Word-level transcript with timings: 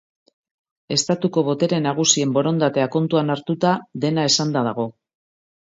Estatuko 0.95 1.43
botere 1.51 1.79
nagusien 1.89 2.33
borondatea 2.39 2.89
kontuan 2.99 3.33
hartuta, 3.35 3.79
dena 4.07 4.29
esanda 4.33 4.67
dago. 4.73 4.93